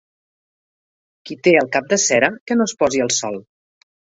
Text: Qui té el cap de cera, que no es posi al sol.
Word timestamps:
Qui 1.29 1.37
té 1.49 1.53
el 1.61 1.69
cap 1.77 1.93
de 1.93 2.01
cera, 2.07 2.33
que 2.49 2.59
no 2.61 2.69
es 2.71 2.77
posi 2.83 3.07
al 3.07 3.17
sol. 3.21 3.39